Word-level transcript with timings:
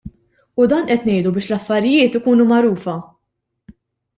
U 0.61 0.65
dan 0.71 0.87
qed 0.91 1.03
ngħidu 1.09 1.33
biex 1.35 1.47
l-affarijiet 1.51 2.17
ikunu 2.21 2.49
magħrufa! 2.53 2.97